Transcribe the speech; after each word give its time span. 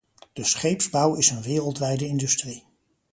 De 0.33 0.43
scheepsbouw 0.43 1.15
is 1.15 1.29
een 1.29 1.41
wereldwijde 1.41 2.05
industrie. 2.05 2.65